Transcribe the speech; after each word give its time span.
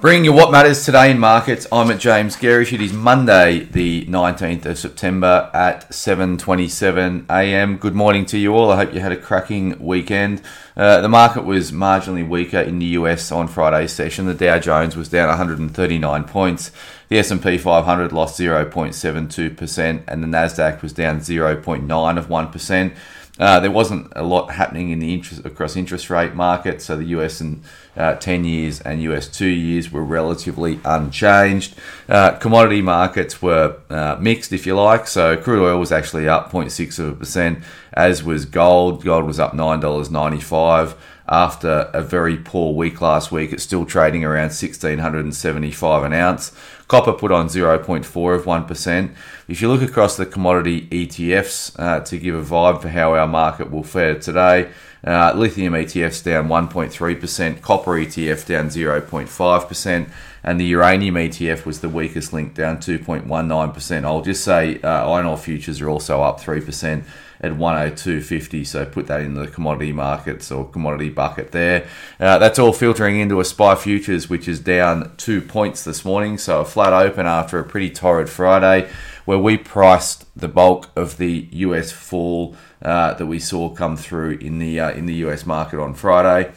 Bringing 0.00 0.24
you 0.24 0.32
what 0.32 0.50
matters 0.50 0.84
today 0.84 1.12
in 1.12 1.20
markets. 1.20 1.66
I'm 1.70 1.88
at 1.92 2.00
James 2.00 2.34
Gerrish. 2.36 2.72
It 2.72 2.80
is 2.80 2.92
Monday, 2.92 3.60
the 3.60 4.04
19th 4.06 4.66
of 4.66 4.76
September 4.76 5.48
at 5.54 5.88
7:27 5.90 7.26
a.m. 7.30 7.76
Good 7.76 7.94
morning 7.94 8.26
to 8.26 8.36
you 8.36 8.52
all. 8.52 8.72
I 8.72 8.76
hope 8.76 8.94
you 8.94 8.98
had 9.00 9.12
a 9.12 9.16
cracking 9.16 9.78
weekend. 9.78 10.42
Uh, 10.76 11.00
the 11.02 11.08
market 11.08 11.44
was 11.44 11.70
marginally 11.70 12.28
weaker 12.28 12.58
in 12.58 12.80
the 12.80 12.86
US 12.86 13.30
on 13.30 13.46
Friday's 13.46 13.92
session. 13.92 14.26
The 14.26 14.34
Dow 14.34 14.58
Jones 14.58 14.96
was 14.96 15.08
down 15.08 15.28
139 15.28 16.24
points. 16.24 16.72
The 17.08 17.18
S&P 17.18 17.58
500 17.58 18.10
lost 18.10 18.40
0.72%, 18.40 20.02
and 20.08 20.22
the 20.22 20.26
Nasdaq 20.26 20.82
was 20.82 20.92
down 20.92 21.20
0.9 21.20 22.18
of 22.18 22.28
one 22.28 22.50
percent. 22.50 22.94
Uh, 23.38 23.58
there 23.60 23.70
wasn't 23.70 24.12
a 24.14 24.22
lot 24.22 24.50
happening 24.50 24.90
in 24.90 24.98
the 24.98 25.14
interest 25.14 25.44
across 25.46 25.74
interest 25.74 26.10
rate 26.10 26.34
markets, 26.34 26.84
so 26.84 26.96
the 26.96 27.04
US 27.04 27.40
and 27.40 27.62
uh, 27.96 28.14
10 28.16 28.44
years 28.44 28.80
and 28.80 29.02
US 29.02 29.26
2 29.26 29.46
years 29.46 29.90
were 29.90 30.04
relatively 30.04 30.78
unchanged. 30.84 31.74
Uh, 32.08 32.32
commodity 32.32 32.82
markets 32.82 33.40
were 33.40 33.76
uh, 33.88 34.16
mixed, 34.20 34.52
if 34.52 34.66
you 34.66 34.74
like. 34.74 35.06
So 35.06 35.36
crude 35.36 35.64
oil 35.64 35.80
was 35.80 35.92
actually 35.92 36.28
up 36.28 36.52
0.6 36.52 36.98
of 36.98 37.08
a 37.08 37.12
percent, 37.14 37.64
as 37.94 38.22
was 38.22 38.44
gold. 38.44 39.04
Gold 39.04 39.24
was 39.24 39.40
up 39.40 39.52
$9.95 39.52 40.96
after 41.28 41.90
a 41.92 42.02
very 42.02 42.36
poor 42.36 42.74
week 42.74 43.00
last 43.00 43.32
week. 43.32 43.52
It's 43.52 43.62
still 43.62 43.86
trading 43.86 44.24
around 44.24 44.50
1675 44.52 46.02
an 46.02 46.12
ounce. 46.12 46.52
Copper 46.88 47.12
put 47.12 47.32
on 47.32 47.46
0.4 47.48 48.36
of 48.36 48.44
1%. 48.44 49.14
If 49.48 49.62
you 49.62 49.68
look 49.68 49.82
across 49.82 50.16
the 50.16 50.26
commodity 50.26 50.88
ETFs 50.88 51.78
uh, 51.78 52.00
to 52.00 52.18
give 52.18 52.34
a 52.34 52.42
vibe 52.42 52.82
for 52.82 52.88
how 52.88 53.14
our 53.14 53.26
market 53.26 53.70
will 53.70 53.82
fare 53.82 54.18
today, 54.18 54.70
uh, 55.04 55.32
lithium 55.34 55.72
ETFs 55.72 56.22
down 56.22 56.48
1.3%, 56.48 57.60
copper 57.60 57.92
ETF 57.92 58.46
down 58.46 58.68
0.5%, 58.68 60.10
and 60.44 60.58
the 60.58 60.64
uranium 60.64 61.14
ETF 61.14 61.64
was 61.64 61.80
the 61.80 61.88
weakest 61.88 62.32
link, 62.32 62.54
down 62.54 62.78
2.19%. 62.78 64.04
I'll 64.04 64.22
just 64.22 64.44
say 64.44 64.80
uh, 64.80 65.08
iron 65.10 65.26
ore 65.26 65.36
futures 65.36 65.80
are 65.80 65.88
also 65.88 66.22
up 66.22 66.40
3% 66.40 67.04
at 67.42 67.52
102.50. 67.52 68.66
So 68.66 68.84
put 68.84 69.06
that 69.06 69.20
in 69.20 69.34
the 69.34 69.46
commodity 69.46 69.92
markets 69.92 70.50
or 70.50 70.68
commodity 70.68 71.10
bucket 71.10 71.52
there. 71.52 71.86
Uh, 72.18 72.38
that's 72.38 72.58
all 72.58 72.72
filtering 72.72 73.18
into 73.18 73.40
a 73.40 73.44
SPI 73.44 73.76
futures, 73.76 74.28
which 74.28 74.48
is 74.48 74.60
down 74.60 75.12
two 75.16 75.40
points 75.40 75.84
this 75.84 76.04
morning. 76.04 76.38
So 76.38 76.60
a 76.60 76.64
flat 76.64 76.92
open 76.92 77.26
after 77.26 77.58
a 77.58 77.64
pretty 77.64 77.90
torrid 77.90 78.28
Friday, 78.28 78.88
where 79.24 79.38
we 79.38 79.56
priced 79.56 80.24
the 80.36 80.48
bulk 80.48 80.88
of 80.96 81.18
the 81.18 81.48
US 81.52 81.92
fall 81.92 82.56
uh, 82.80 83.14
that 83.14 83.26
we 83.26 83.38
saw 83.38 83.68
come 83.68 83.96
through 83.96 84.38
in 84.38 84.58
the 84.58 84.80
uh, 84.80 84.90
in 84.90 85.06
the 85.06 85.14
US 85.26 85.46
market 85.46 85.80
on 85.80 85.94
Friday. 85.94 86.52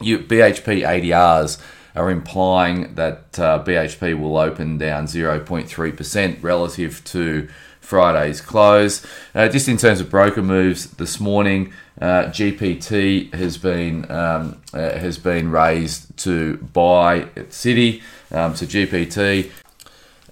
You, 0.00 0.18
BHP 0.18 0.82
ADRs 0.86 1.60
are 1.96 2.10
implying 2.10 2.94
that 2.94 3.38
uh, 3.38 3.62
BHP 3.64 4.18
will 4.18 4.36
open 4.36 4.78
down 4.78 5.06
0.3% 5.06 6.42
relative 6.42 7.02
to 7.04 7.48
Friday's 7.80 8.40
close. 8.40 9.06
Uh, 9.34 9.48
just 9.48 9.68
in 9.68 9.76
terms 9.76 10.00
of 10.00 10.10
broker 10.10 10.42
moves 10.42 10.90
this 10.92 11.20
morning, 11.20 11.72
uh, 12.00 12.24
GPT 12.24 13.32
has 13.32 13.56
been 13.56 14.10
um, 14.10 14.60
uh, 14.74 14.98
has 14.98 15.18
been 15.18 15.50
raised 15.50 16.14
to 16.18 16.56
buy 16.58 17.20
at 17.36 17.50
Citi, 17.50 18.02
um, 18.32 18.54
so 18.54 18.66
GPT, 18.66 19.50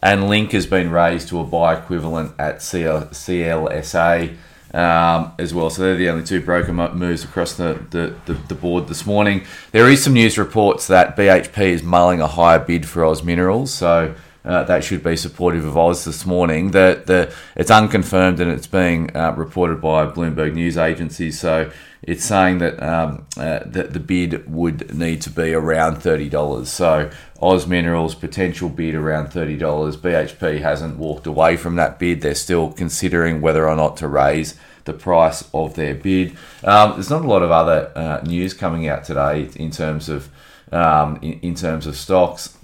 and 0.03 0.29
Link 0.29 0.53
has 0.53 0.67
been 0.67 0.91
raised 0.91 1.29
to 1.29 1.41
a 1.41 1.45
buy 1.45 1.77
equivalent 1.79 2.33
at 2.39 2.61
CL- 2.61 3.07
CLSA. 3.07 4.37
Um, 4.75 5.33
as 5.39 5.55
well. 5.55 5.71
So 5.71 5.83
they're 5.83 5.95
the 5.95 6.09
only 6.09 6.25
two 6.25 6.41
broker 6.41 6.73
moves 6.73 7.23
across 7.23 7.53
the, 7.53 7.81
the, 7.91 8.13
the, 8.27 8.33
the, 8.33 8.57
board 8.57 8.89
this 8.89 9.07
morning. 9.07 9.45
There 9.71 9.89
is 9.89 10.03
some 10.03 10.15
news 10.15 10.37
reports 10.37 10.89
that 10.89 11.17
BHP 11.17 11.59
is 11.59 11.85
mulling 11.85 12.21
a 12.21 12.27
higher 12.27 12.59
bid 12.59 12.85
for 12.85 13.05
Oz 13.05 13.23
Minerals. 13.23 13.73
So 13.73 14.17
uh, 14.45 14.63
that 14.65 14.85
should 14.85 15.03
be 15.03 15.17
supportive 15.17 15.65
of 15.65 15.77
Oz 15.77 16.05
this 16.05 16.27
morning. 16.27 16.73
The, 16.73 17.03
the, 17.05 17.35
it's 17.57 17.71
unconfirmed 17.71 18.41
and 18.41 18.51
it's 18.51 18.67
being 18.67 19.15
uh, 19.17 19.35
reported 19.37 19.81
by 19.81 20.07
Bloomberg 20.07 20.55
news 20.55 20.77
Agency. 20.77 21.31
So 21.31 21.71
it's 22.03 22.25
saying 22.25 22.59
that, 22.59 22.83
um, 22.83 23.27
uh, 23.39 23.61
that 23.65 23.95
the 23.95 24.01
bid 24.01 24.51
would 24.53 24.95
need 24.95 25.23
to 25.23 25.31
be 25.31 25.55
around 25.55 25.97
$30. 25.97 26.67
So 26.67 27.11
Oz 27.41 27.67
Minerals 27.67 28.15
potential 28.15 28.69
bid 28.69 28.95
around 28.95 29.29
$30. 29.29 29.59
BHP 29.59 30.61
hasn't 30.61 30.99
walked 30.99 31.27
away 31.27 31.57
from 31.57 31.77
that 31.77 31.99
bid. 31.99 32.21
They're 32.21 32.35
still 32.35 32.71
considering 32.71 33.41
whether 33.41 33.67
or 33.67 33.77
not 33.77 33.97
to 33.99 34.09
raise 34.09 34.57
the 34.85 34.93
price 34.93 35.49
of 35.55 35.75
their 35.75 35.95
bid. 35.95 36.37
Um, 36.63 36.93
there's 36.93 37.09
not 37.09 37.25
a 37.25 37.29
lot 37.29 37.43
of 37.43 37.51
other 37.51 37.91
uh, 37.95 38.21
news 38.27 38.53
coming 38.53 38.87
out 38.89 39.05
today 39.05 39.49
in 39.57 39.71
terms 39.71 40.11
of 40.11 40.29
um, 40.73 41.19
in, 41.23 41.41
in 41.41 41.55
terms 41.55 41.87
of 41.87 41.97
stocks. 41.97 42.57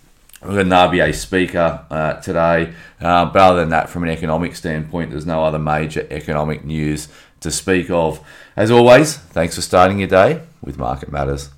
We've 0.42 0.52
got 0.52 0.60
an 0.60 0.68
RBA 0.68 1.14
speaker 1.14 1.84
uh, 1.90 2.14
today, 2.14 2.72
uh, 2.98 3.26
but 3.26 3.36
other 3.36 3.60
than 3.60 3.68
that, 3.70 3.90
from 3.90 4.04
an 4.04 4.08
economic 4.08 4.56
standpoint, 4.56 5.10
there's 5.10 5.26
no 5.26 5.44
other 5.44 5.58
major 5.58 6.06
economic 6.10 6.64
news 6.64 7.08
to 7.40 7.50
speak 7.50 7.90
of. 7.90 8.24
As 8.56 8.70
always, 8.70 9.16
thanks 9.16 9.56
for 9.56 9.60
starting 9.60 9.98
your 9.98 10.08
day 10.08 10.40
with 10.62 10.78
Market 10.78 11.12
Matters. 11.12 11.50